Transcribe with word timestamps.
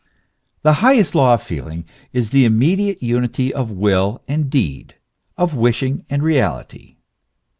The 0.63 0.73
highest 0.81 1.13
law 1.13 1.35
of 1.35 1.43
feeling 1.43 1.85
is 2.11 2.31
the 2.31 2.43
immediate 2.43 3.03
unity 3.03 3.53
of 3.53 3.69
will 3.69 4.23
and 4.27 4.49
deed, 4.49 4.95
of 5.37 5.53
wishing 5.55 6.07
and 6.09 6.23
reality. 6.23 6.95